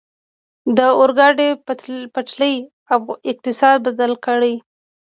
[0.77, 1.49] د اورګاډي
[2.15, 2.55] پټلۍ
[3.31, 4.41] اقتصاد بدل کړ.